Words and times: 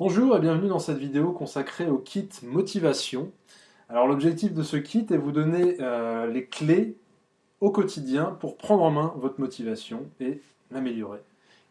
Bonjour 0.00 0.36
et 0.36 0.38
bienvenue 0.38 0.68
dans 0.68 0.78
cette 0.78 0.98
vidéo 0.98 1.32
consacrée 1.32 1.88
au 1.88 1.98
kit 1.98 2.28
motivation. 2.44 3.32
Alors 3.88 4.06
l'objectif 4.06 4.54
de 4.54 4.62
ce 4.62 4.76
kit 4.76 5.04
est 5.10 5.16
vous 5.16 5.32
donner 5.32 5.76
euh, 5.80 6.28
les 6.28 6.46
clés 6.46 6.96
au 7.60 7.72
quotidien 7.72 8.26
pour 8.38 8.56
prendre 8.56 8.84
en 8.84 8.92
main 8.92 9.12
votre 9.16 9.40
motivation 9.40 10.06
et 10.20 10.40
l'améliorer. 10.70 11.18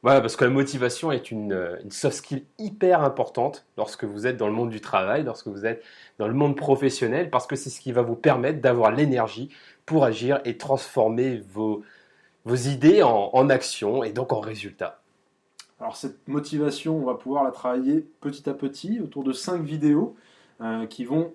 Voilà, 0.03 0.19
parce 0.19 0.35
que 0.35 0.43
la 0.43 0.49
motivation 0.49 1.09
est 1.09 1.31
une, 1.31 1.53
euh, 1.53 1.77
une, 1.81 1.91
soft 1.91 2.17
skill 2.17 2.43
hyper 2.59 3.01
importante 3.01 3.65
lorsque 3.77 4.03
vous 4.03 4.27
êtes 4.27 4.35
dans 4.35 4.47
le 4.47 4.53
monde 4.53 4.71
du 4.71 4.81
travail, 4.81 5.23
lorsque 5.23 5.47
vous 5.47 5.65
êtes 5.65 5.81
dans 6.19 6.27
le 6.27 6.33
monde 6.33 6.57
professionnel, 6.57 7.29
parce 7.29 7.47
que 7.47 7.55
c'est 7.55 7.69
ce 7.69 7.79
qui 7.79 7.93
va 7.93 8.01
vous 8.01 8.17
permettre 8.17 8.59
d'avoir 8.59 8.91
l'énergie 8.91 9.47
pour 9.85 10.03
agir 10.03 10.41
et 10.43 10.57
transformer 10.57 11.41
vos, 11.53 11.81
vos 12.43 12.55
idées 12.55 13.03
en, 13.03 13.29
en 13.31 13.49
action 13.49 14.03
et 14.03 14.11
donc 14.11 14.33
en 14.33 14.41
résultats. 14.41 14.99
Alors 15.79 15.95
cette 15.95 16.27
motivation, 16.27 16.97
on 16.97 17.05
va 17.05 17.13
pouvoir 17.13 17.43
la 17.43 17.51
travailler 17.51 18.05
petit 18.19 18.49
à 18.49 18.53
petit 18.53 18.99
autour 18.99 19.23
de 19.23 19.31
cinq 19.31 19.61
vidéos 19.61 20.15
euh, 20.61 20.87
qui 20.87 21.05
vont 21.05 21.33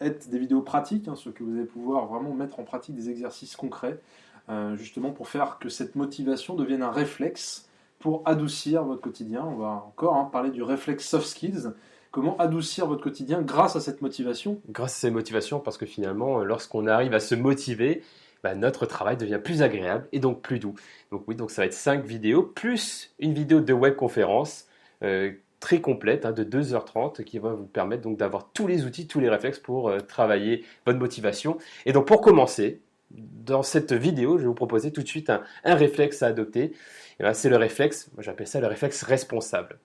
être 0.00 0.28
des 0.28 0.38
vidéos 0.38 0.62
pratiques, 0.62 1.06
hein, 1.06 1.14
ce 1.14 1.30
que 1.30 1.44
vous 1.44 1.54
allez 1.56 1.64
pouvoir 1.64 2.06
vraiment 2.06 2.34
mettre 2.34 2.58
en 2.58 2.64
pratique 2.64 2.96
des 2.96 3.08
exercices 3.08 3.54
concrets, 3.54 4.00
euh, 4.48 4.74
justement 4.76 5.12
pour 5.12 5.28
faire 5.28 5.58
que 5.58 5.68
cette 5.68 5.94
motivation 5.94 6.54
devienne 6.54 6.82
un 6.82 6.90
réflexe 6.90 7.68
pour 8.00 8.22
adoucir 8.24 8.84
votre 8.84 9.00
quotidien. 9.00 9.44
On 9.44 9.56
va 9.56 9.84
encore 9.86 10.16
hein, 10.16 10.28
parler 10.30 10.50
du 10.50 10.62
réflexe 10.62 11.08
soft 11.08 11.26
skills. 11.26 11.72
Comment 12.10 12.36
adoucir 12.38 12.86
votre 12.86 13.02
quotidien 13.02 13.42
grâce 13.42 13.76
à 13.76 13.80
cette 13.80 14.02
motivation? 14.02 14.60
Grâce 14.68 14.96
à 14.96 15.00
cette 15.00 15.14
motivation, 15.14 15.60
parce 15.60 15.78
que 15.78 15.86
finalement, 15.86 16.44
lorsqu'on 16.44 16.86
arrive 16.86 17.14
à 17.14 17.20
se 17.20 17.34
motiver, 17.34 18.02
bah, 18.44 18.54
notre 18.54 18.84
travail 18.84 19.16
devient 19.16 19.40
plus 19.42 19.62
agréable 19.62 20.06
et 20.12 20.20
donc 20.20 20.42
plus 20.42 20.58
doux. 20.58 20.74
Donc 21.10 21.24
oui, 21.26 21.34
donc 21.34 21.50
ça 21.50 21.62
va 21.62 21.66
être 21.66 21.72
5 21.72 22.04
vidéos 22.04 22.42
plus 22.42 23.14
une 23.18 23.32
vidéo 23.32 23.60
de 23.60 23.72
webconférence 23.72 24.66
euh, 25.02 25.32
très 25.60 25.80
complète 25.80 26.26
hein, 26.26 26.32
de 26.32 26.44
2h30 26.44 27.24
qui 27.24 27.38
va 27.38 27.54
vous 27.54 27.64
permettre 27.64 28.02
donc 28.02 28.18
d'avoir 28.18 28.50
tous 28.52 28.66
les 28.66 28.84
outils, 28.84 29.06
tous 29.06 29.18
les 29.18 29.30
réflexes 29.30 29.58
pour 29.58 29.88
euh, 29.88 29.98
travailler 29.98 30.62
votre 30.84 30.98
motivation. 30.98 31.56
Et 31.86 31.92
donc 31.92 32.06
pour 32.06 32.20
commencer, 32.20 32.82
dans 33.10 33.62
cette 33.62 33.94
vidéo, 33.94 34.36
je 34.36 34.42
vais 34.42 34.48
vous 34.48 34.54
proposer 34.54 34.92
tout 34.92 35.02
de 35.02 35.08
suite 35.08 35.30
un, 35.30 35.42
réflexe 35.64 36.22
à 36.22 36.26
adopter. 36.26 36.72
Ben, 37.20 37.32
c'est 37.32 37.48
le 37.48 37.56
réflexe, 37.56 38.10
j'appelle 38.18 38.46
ça 38.46 38.60
le 38.60 38.66
réflexe 38.66 39.02
responsable. 39.04 39.78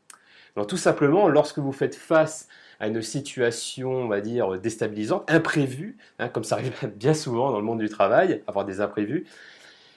Tout 0.68 0.78
simplement, 0.78 1.28
lorsque 1.28 1.60
vous 1.60 1.72
faites 1.72 1.96
face 1.96 2.48
à 2.80 2.88
une 2.88 3.02
situation, 3.02 3.92
on 3.92 4.08
va 4.08 4.22
dire, 4.22 4.60
déstabilisante, 4.60 5.30
imprévue, 5.30 5.98
hein, 6.18 6.30
comme 6.30 6.44
ça 6.44 6.56
arrive 6.56 6.74
bien 6.96 7.14
souvent 7.14 7.52
dans 7.52 7.60
le 7.60 7.66
monde 7.66 7.80
du 7.80 7.90
travail, 7.90 8.44
avoir 8.48 8.66
des 8.66 8.82
imprévus, 8.82 9.26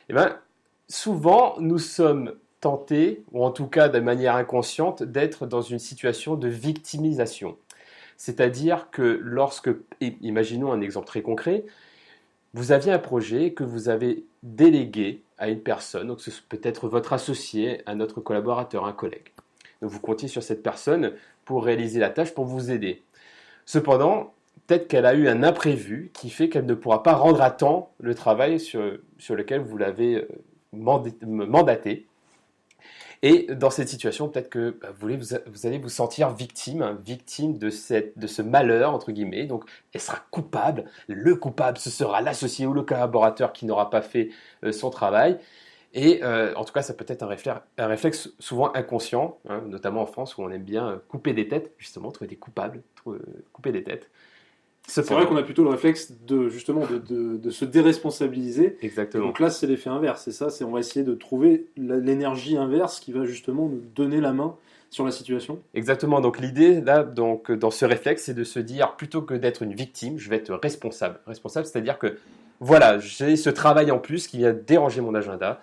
eh 0.08 0.12
ben, 0.12 0.36
souvent 0.88 1.56
nous 1.58 1.78
sommes 1.78 2.34
tentés, 2.60 3.24
ou 3.32 3.44
en 3.44 3.50
tout 3.50 3.66
cas 3.66 3.88
de 3.88 3.98
manière 3.98 4.36
inconsciente, 4.36 5.02
d'être 5.02 5.46
dans 5.46 5.62
une 5.62 5.78
situation 5.78 6.36
de 6.36 6.48
victimisation. 6.48 7.56
C'est-à-dire 8.16 8.88
que 8.90 9.18
lorsque, 9.20 9.70
imaginons 10.00 10.72
un 10.72 10.80
exemple 10.80 11.06
très 11.06 11.22
concret, 11.22 11.64
vous 12.54 12.70
aviez 12.70 12.92
un 12.92 12.98
projet 12.98 13.52
que 13.52 13.64
vous 13.64 13.88
avez 13.88 14.24
délégué 14.42 15.22
à 15.38 15.48
une 15.48 15.60
personne, 15.60 16.06
donc 16.06 16.20
ce 16.20 16.30
peut 16.48 16.60
être 16.62 16.88
votre 16.88 17.12
associé, 17.12 17.82
un 17.86 17.98
autre 18.00 18.20
collaborateur, 18.20 18.86
un 18.86 18.92
collègue. 18.92 19.32
Donc 19.82 19.90
vous 19.90 20.00
comptiez 20.00 20.28
sur 20.28 20.42
cette 20.42 20.62
personne 20.62 21.12
pour 21.44 21.64
réaliser 21.64 22.00
la 22.00 22.08
tâche, 22.08 22.32
pour 22.32 22.46
vous 22.46 22.70
aider. 22.70 23.02
Cependant, 23.66 24.32
peut-être 24.66 24.88
qu'elle 24.88 25.06
a 25.06 25.14
eu 25.14 25.28
un 25.28 25.42
imprévu 25.42 26.10
qui 26.14 26.30
fait 26.30 26.48
qu'elle 26.48 26.66
ne 26.66 26.74
pourra 26.74 27.02
pas 27.02 27.14
rendre 27.14 27.42
à 27.42 27.50
temps 27.50 27.90
le 28.00 28.14
travail 28.14 28.60
sur, 28.60 28.80
lequel 28.80 29.60
vous 29.60 29.76
l'avez 29.76 30.16
euh, 30.16 30.28
mandaté. 30.72 32.06
Et 33.24 33.46
dans 33.54 33.70
cette 33.70 33.88
situation, 33.88 34.28
peut-être 34.28 34.50
que 34.50 34.76
bah, 34.80 34.88
vous, 34.98 35.66
allez 35.66 35.78
vous 35.78 35.88
sentir 35.88 36.30
victime, 36.30 36.98
victime 37.04 37.56
de, 37.56 37.70
de 38.16 38.26
ce 38.26 38.42
malheur, 38.42 38.92
entre 38.92 39.12
guillemets. 39.12 39.46
Donc, 39.46 39.64
elle 39.92 40.00
sera 40.00 40.18
coupable. 40.32 40.84
Le 41.06 41.36
coupable, 41.36 41.78
ce 41.78 41.90
sera 41.90 42.20
l'associé 42.20 42.66
ou 42.66 42.72
le 42.72 42.82
collaborateur 42.82 43.52
qui 43.52 43.64
n'aura 43.64 43.90
pas 43.90 44.02
fait 44.02 44.30
euh, 44.64 44.72
son 44.72 44.90
travail. 44.90 45.38
Et 45.94 46.20
euh, 46.22 46.54
en 46.54 46.64
tout 46.64 46.72
cas, 46.72 46.82
ça 46.82 46.94
peut 46.94 47.04
être 47.08 47.22
un 47.22 47.26
réflexe, 47.26 47.60
un 47.76 47.86
réflexe 47.86 48.32
souvent 48.38 48.72
inconscient, 48.74 49.38
hein, 49.48 49.62
notamment 49.68 50.02
en 50.02 50.06
France 50.06 50.36
où 50.38 50.42
on 50.42 50.50
aime 50.50 50.62
bien 50.62 50.88
euh, 50.88 50.96
couper 51.08 51.34
des 51.34 51.48
têtes, 51.48 51.72
justement, 51.78 52.10
trouver 52.10 52.28
des 52.28 52.36
coupables, 52.36 52.82
euh, 53.06 53.18
couper 53.52 53.72
des 53.72 53.84
têtes. 53.84 54.08
C'est 54.88 55.08
vrai 55.08 55.26
qu'on 55.26 55.36
a 55.36 55.44
plutôt 55.44 55.62
le 55.62 55.70
réflexe 55.70 56.12
de 56.26 56.48
justement 56.48 56.84
de, 56.86 56.98
de, 56.98 57.36
de 57.36 57.50
se 57.50 57.64
déresponsabiliser. 57.64 58.78
Exactement. 58.82 59.26
donc 59.26 59.38
là, 59.38 59.48
c'est 59.48 59.68
l'effet 59.68 59.90
inverse. 59.90 60.22
C'est 60.24 60.32
ça, 60.32 60.50
c'est 60.50 60.64
on 60.64 60.72
va 60.72 60.80
essayer 60.80 61.04
de 61.04 61.14
trouver 61.14 61.66
l'énergie 61.76 62.56
inverse 62.56 62.98
qui 62.98 63.12
va 63.12 63.24
justement 63.24 63.68
nous 63.68 63.80
donner 63.94 64.20
la 64.20 64.32
main 64.32 64.56
sur 64.90 65.04
la 65.04 65.12
situation. 65.12 65.60
Exactement. 65.74 66.20
Donc 66.20 66.40
l'idée 66.40 66.80
là, 66.80 67.04
donc 67.04 67.52
dans 67.52 67.70
ce 67.70 67.84
réflexe, 67.84 68.24
c'est 68.24 68.34
de 68.34 68.42
se 68.42 68.58
dire 68.58 68.96
plutôt 68.96 69.22
que 69.22 69.34
d'être 69.34 69.62
une 69.62 69.72
victime, 69.72 70.18
je 70.18 70.28
vais 70.28 70.36
être 70.36 70.52
responsable. 70.60 71.20
Responsable, 71.28 71.66
c'est-à-dire 71.66 72.00
que 72.00 72.18
voilà, 72.58 72.98
j'ai 72.98 73.36
ce 73.36 73.50
travail 73.50 73.92
en 73.92 74.00
plus 74.00 74.26
qui 74.26 74.38
vient 74.38 74.52
déranger 74.52 75.00
mon 75.00 75.14
agenda 75.14 75.60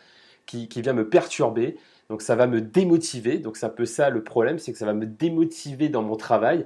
qui, 0.50 0.82
vient 0.82 0.94
me 0.94 1.08
perturber. 1.08 1.78
Donc 2.10 2.22
ça 2.22 2.36
va 2.36 2.48
me 2.48 2.62
démotiver. 2.62 3.38
Donc 3.38 3.58
c'est 3.58 3.66
un 3.66 3.70
peu 3.70 3.86
ça 3.86 4.10
le 4.10 4.24
problème, 4.24 4.60
c'est 4.60 4.72
que 4.72 4.78
ça 4.78 4.86
va 4.86 4.94
me 4.94 5.06
démotiver 5.06 5.90
dans 5.90 6.02
mon 6.02 6.16
travail. 6.16 6.66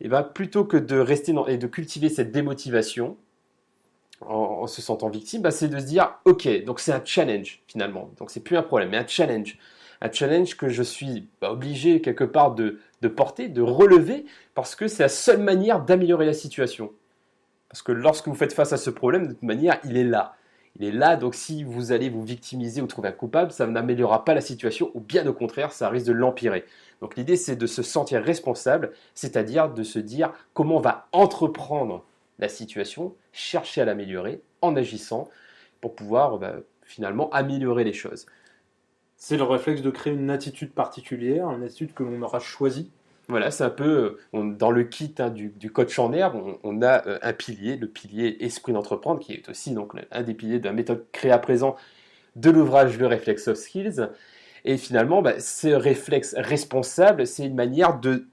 Et 0.00 0.08
bien 0.08 0.22
plutôt 0.22 0.64
que 0.64 0.76
de 0.76 0.98
rester 0.98 1.34
et 1.48 1.58
de 1.58 1.66
cultiver 1.66 2.08
cette 2.08 2.32
démotivation 2.32 3.16
en, 4.22 4.66
se 4.66 4.82
sentant 4.82 5.08
victime, 5.08 5.42
bah, 5.42 5.50
c'est 5.50 5.68
de 5.68 5.78
se 5.78 5.84
dire 5.84 6.18
ok, 6.24 6.64
donc 6.64 6.80
c'est 6.80 6.92
un 6.92 7.02
challenge 7.04 7.62
finalement. 7.66 8.10
Donc 8.18 8.30
c'est 8.30 8.40
plus 8.40 8.56
un 8.56 8.62
problème, 8.62 8.90
mais 8.90 8.98
un 8.98 9.06
challenge. 9.06 9.58
Un 10.02 10.10
challenge 10.10 10.56
que 10.56 10.70
je 10.70 10.82
suis 10.82 11.28
bah, 11.42 11.52
obligé 11.52 12.00
quelque 12.00 12.24
part 12.24 12.54
de, 12.54 12.80
de 13.02 13.08
porter, 13.08 13.48
de 13.48 13.60
relever, 13.60 14.24
parce 14.54 14.74
que 14.74 14.88
c'est 14.88 15.02
la 15.02 15.10
seule 15.10 15.42
manière 15.42 15.84
d'améliorer 15.84 16.24
la 16.24 16.32
situation. 16.32 16.92
Parce 17.68 17.82
que 17.82 17.92
lorsque 17.92 18.26
vous 18.26 18.34
faites 18.34 18.54
face 18.54 18.72
à 18.72 18.78
ce 18.78 18.88
problème, 18.88 19.26
de 19.26 19.32
toute 19.32 19.42
manière, 19.42 19.78
il 19.84 19.98
est 19.98 20.04
là 20.04 20.34
il 20.80 20.86
est 20.86 20.92
là. 20.92 21.16
Donc 21.16 21.34
si 21.34 21.62
vous 21.62 21.92
allez 21.92 22.08
vous 22.08 22.24
victimiser 22.24 22.80
ou 22.80 22.86
trouver 22.86 23.08
un 23.08 23.12
coupable, 23.12 23.52
ça 23.52 23.66
n'améliorera 23.66 24.24
pas 24.24 24.34
la 24.34 24.40
situation 24.40 24.90
ou 24.94 25.00
bien 25.00 25.26
au 25.26 25.32
contraire, 25.32 25.72
ça 25.72 25.88
risque 25.88 26.06
de 26.06 26.12
l'empirer. 26.12 26.64
Donc 27.00 27.16
l'idée 27.16 27.36
c'est 27.36 27.56
de 27.56 27.66
se 27.66 27.82
sentir 27.82 28.22
responsable, 28.22 28.92
c'est-à-dire 29.14 29.70
de 29.70 29.82
se 29.82 29.98
dire 29.98 30.32
comment 30.54 30.78
on 30.78 30.80
va 30.80 31.08
entreprendre 31.12 32.04
la 32.38 32.48
situation, 32.48 33.14
chercher 33.32 33.82
à 33.82 33.84
l'améliorer 33.84 34.40
en 34.62 34.74
agissant 34.74 35.28
pour 35.80 35.94
pouvoir 35.94 36.38
bah, 36.38 36.56
finalement 36.82 37.30
améliorer 37.30 37.84
les 37.84 37.92
choses. 37.92 38.26
C'est 39.16 39.36
le 39.36 39.42
réflexe 39.42 39.82
de 39.82 39.90
créer 39.90 40.14
une 40.14 40.30
attitude 40.30 40.72
particulière, 40.72 41.50
une 41.50 41.62
attitude 41.62 41.92
que 41.92 42.02
l'on 42.02 42.22
aura 42.22 42.40
choisie 42.40 42.90
voilà, 43.30 43.50
c'est 43.50 43.64
un 43.64 43.70
peu 43.70 44.18
dans 44.32 44.70
le 44.70 44.84
kit 44.84 45.14
hein, 45.18 45.30
du, 45.30 45.72
coach 45.72 45.98
en 45.98 46.12
herbe, 46.12 46.58
on, 46.62 46.82
a 46.82 47.06
euh, 47.06 47.18
un 47.22 47.32
pilier, 47.32 47.76
le 47.76 47.88
pilier 47.88 48.36
esprit 48.40 48.72
d'entreprendre, 48.72 49.20
qui 49.20 49.32
est 49.32 49.48
aussi 49.48 49.72
donc 49.72 49.92
un 50.10 50.22
des 50.22 50.34
piliers 50.34 50.58
de 50.58 50.64
la 50.64 50.72
méthode 50.72 51.06
créée 51.12 51.30
à 51.30 51.38
présent 51.38 51.76
de 52.36 52.50
l'ouvrage 52.50 52.98
Le 52.98 53.06
Réflexe 53.06 53.44
Soft 53.44 53.60
Skills. 53.60 54.08
Et 54.64 54.76
finalement, 54.76 55.22
bah, 55.22 55.40
ce 55.40 55.68
réflexe 55.68 56.34
responsable, 56.36 57.26
c'est 57.26 57.46
une 57.46 57.54
manière 57.54 57.98
de, 57.98 58.26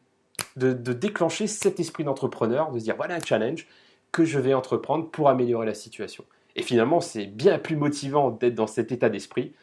de, 0.58 0.74
déclencher 0.94 1.48
cet 1.48 1.80
esprit 1.80 2.04
d'entrepreneur, 2.04 2.72
de 2.72 2.80
se 2.80 2.84
dire 2.84 2.96
voilà 2.98 3.16
un 3.16 3.24
challenge 3.24 3.68
que 4.12 4.26
je 4.26 4.40
vais 4.40 4.54
entreprendre 4.54 5.10
pour 5.10 5.30
améliorer 5.30 5.66
la 5.66 5.74
situation. 5.74 6.26
Et 6.56 6.64
finalement, 6.64 7.02
c'est 7.02 7.28
bien 7.28 7.60
plus 7.60 7.76
motivant 7.76 8.32
d'être 8.32 8.56
dans 8.56 8.68
cet 8.68 8.92
état 8.92 9.10
d'esprit 9.10 9.54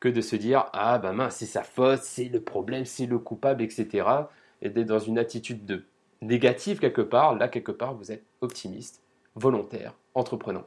que 0.00 0.08
de 0.08 0.20
se 0.20 0.36
dire 0.36 0.66
ah 0.72 0.98
ben 0.98 1.12
mince, 1.12 1.36
c'est 1.36 1.46
sa 1.46 1.62
faute, 1.62 2.00
c'est 2.02 2.28
le 2.28 2.40
problème, 2.40 2.84
c'est 2.84 3.06
le 3.06 3.18
coupable, 3.18 3.62
etc 3.62 4.04
et 4.62 4.70
d'être 4.70 4.86
dans 4.86 4.98
une 4.98 5.18
attitude 5.18 5.64
de 5.64 5.84
négative 6.22 6.78
quelque 6.78 7.02
part, 7.02 7.36
là 7.36 7.48
quelque 7.48 7.72
part 7.72 7.94
vous 7.94 8.10
êtes 8.10 8.24
optimiste, 8.40 9.02
volontaire, 9.34 9.94
entreprenant. 10.14 10.64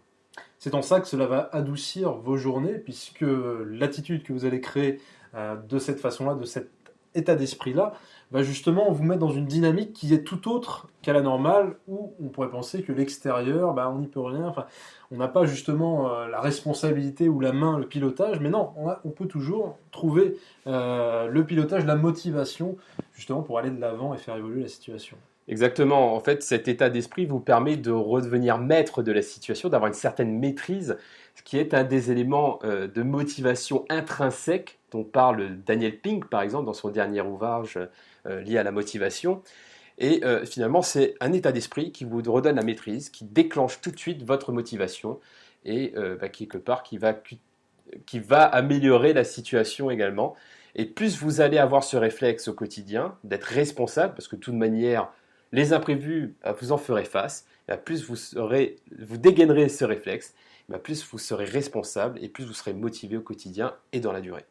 C'est 0.60 0.76
en 0.76 0.82
ça 0.82 1.02
que 1.02 1.08
cela 1.08 1.26
va 1.26 1.50
adoucir 1.52 2.14
vos 2.14 2.38
journées, 2.38 2.76
puisque 2.76 3.26
l'attitude 3.26 4.24
que 4.24 4.32
vous 4.32 4.46
allez 4.46 4.62
créer 4.62 5.00
euh, 5.34 5.56
de 5.56 5.80
cette 5.80 6.00
façon-là, 6.00 6.36
de 6.36 6.46
cet 6.46 6.70
état 7.16 7.36
d'esprit-là, 7.36 7.94
va 8.32 8.44
justement 8.44 8.92
vous 8.92 9.04
mettre 9.04 9.20
dans 9.20 9.32
une 9.32 9.46
dynamique 9.46 9.94
qui 9.94 10.14
est 10.14 10.24
tout 10.24 10.50
autre 10.50 10.88
qu'à 11.02 11.14
la 11.14 11.22
normale, 11.22 11.76
où 11.88 12.14
on 12.22 12.30
pourrait 12.30 12.50
penser 12.50 12.82
que 12.82 12.94
l'extérieur, 12.94 13.74
bah, 13.74 13.92
on 13.94 14.00
n'y 14.00 14.08
peut 14.08 14.22
rien, 14.22 14.54
on 15.12 15.18
n'a 15.18 15.28
pas 15.28 15.46
justement 15.46 16.14
euh, 16.14 16.28
la 16.28 16.40
responsabilité 16.40 17.28
ou 17.28 17.40
la 17.40 17.52
main, 17.52 17.78
le 17.78 17.88
pilotage, 17.88 18.40
mais 18.40 18.50
non, 18.50 18.72
on, 19.04 19.10
peut 19.10 19.28
toujours 19.28 19.78
trouver 19.92 20.38
euh, 20.68 21.28
le 21.28 21.46
pilotage, 21.46 21.86
la 21.86 21.96
motivation, 21.96 22.78
justement 23.14 23.42
pour 23.42 23.60
aller 23.60 23.70
de 23.70 23.80
l'avant 23.80 24.14
et 24.14 24.18
faire 24.18 24.38
évoluer 24.38 24.62
la 24.62 24.70
situation. 24.70 25.18
Exactement. 25.52 26.16
En 26.16 26.22
fait, 26.22 26.44
cet 26.44 26.70
état 26.70 26.90
d'esprit 26.90 27.26
vous 27.26 27.42
permet 27.42 27.76
de 27.76 27.92
redevenir 27.92 28.58
maître 28.58 29.04
de 29.04 29.12
la 29.12 29.22
situation, 29.22 29.68
d'avoir 29.68 29.90
une 29.90 29.94
certaine 29.94 30.40
maîtrise, 30.40 30.98
ce 31.36 31.44
qui 31.44 31.58
est 31.58 31.74
un 31.74 31.84
des 31.84 32.10
éléments 32.10 32.60
euh, 32.64 32.88
de 32.88 33.04
motivation 33.04 33.84
intrinsèque 33.90 34.80
dont 34.92 35.04
parle 35.04 35.58
Daniel 35.66 36.00
Pink, 36.00 36.30
par 36.30 36.42
exemple, 36.42 36.68
dans 36.68 36.74
son 36.74 36.90
dernier 36.90 37.20
ouvrage 37.20 37.78
euh, 38.28 38.42
lié 38.42 38.60
à 38.60 38.64
la 38.64 38.72
motivation. 38.72 39.44
Et 39.98 40.24
euh, 40.24 40.46
finalement, 40.46 40.82
c'est 40.82 41.16
un 41.20 41.34
état 41.34 41.52
d'esprit 41.52 41.92
qui 41.92 42.06
vous 42.06 42.22
redonne 42.32 42.56
la 42.56 42.64
maîtrise, 42.64 43.10
qui 43.10 43.26
déclenche 43.26 43.82
tout 43.82 43.92
de 43.92 44.00
suite 44.00 44.24
votre 44.24 44.54
motivation 44.54 45.20
et 45.66 45.94
bah, 46.20 46.30
quelque 46.30 46.58
part 46.58 46.82
qui 46.82 46.98
va, 46.98 47.14
qui 48.08 48.20
va 48.20 48.46
améliorer 48.46 49.14
la 49.14 49.24
situation 49.24 49.92
également. 49.92 50.34
Et 50.76 50.86
plus 50.86 51.22
vous 51.22 51.40
allez 51.40 51.60
avoir 51.60 51.84
ce 51.84 51.98
réflexe 51.98 52.48
au 52.48 52.54
quotidien 52.54 53.16
d'être 53.24 53.44
responsable, 53.44 54.16
parce 54.16 54.28
que 54.28 54.36
de 54.36 54.42
toute 54.42 54.56
manière, 54.56 55.12
les 55.52 55.74
imprévus, 55.74 56.36
euh, 56.46 56.54
vous 56.60 56.72
en 56.72 56.78
ferez 56.78 57.06
face, 57.06 57.46
et 57.70 57.78
plus 57.78 58.06
vous, 58.06 58.16
serez, 58.16 58.78
vous 59.00 59.18
dégainerez 59.18 59.70
ce 59.70 59.86
réflexe, 59.86 60.34
plus 60.80 61.06
vous 61.10 61.18
serez 61.18 61.46
responsable 61.46 62.20
et 62.22 62.30
plus 62.30 62.46
vous 62.46 62.54
serez 62.54 62.74
motivé 62.74 63.18
au 63.18 63.22
quotidien 63.22 63.74
et 63.92 64.00
dans 64.00 64.12
la 64.12 64.22
durée. 64.22 64.46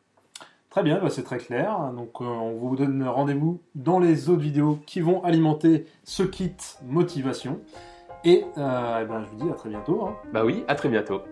Très 0.68 0.82
bien, 0.82 1.00
bah, 1.00 1.10
c'est 1.10 1.24
très 1.24 1.38
clair. 1.38 1.92
Donc 1.96 2.20
euh, 2.20 2.24
on 2.24 2.52
vous 2.52 2.76
donne 2.76 3.02
rendez-vous 3.02 3.60
dans 3.74 3.98
les 3.98 4.28
autres 4.28 4.42
vidéos 4.42 4.78
qui 4.86 5.00
vont 5.00 5.22
alimenter 5.24 5.86
ce 6.04 6.22
kit 6.22 6.54
motivation. 6.84 7.60
Et, 8.24 8.44
euh, 8.58 9.00
eh 9.02 9.04
ben, 9.06 9.24
je 9.24 9.30
vous 9.30 9.44
dis 9.44 9.50
à 9.50 9.54
très 9.54 9.68
bientôt. 9.68 10.04
Hein. 10.04 10.16
Bah 10.32 10.44
oui, 10.44 10.62
à 10.68 10.74
très 10.74 10.88
bientôt. 10.88 11.22